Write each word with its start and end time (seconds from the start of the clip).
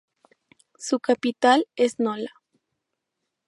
Su 0.79 0.99
capital 0.99 1.67
es 1.75 1.99
Nola. 1.99 2.31